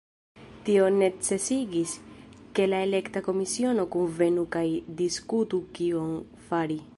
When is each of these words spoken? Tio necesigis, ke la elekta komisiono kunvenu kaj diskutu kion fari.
Tio 0.67 0.85
necesigis, 0.93 1.93
ke 2.59 2.65
la 2.71 2.79
elekta 2.87 3.23
komisiono 3.29 3.87
kunvenu 3.97 4.47
kaj 4.57 4.65
diskutu 5.03 5.61
kion 5.79 6.17
fari. 6.49 6.85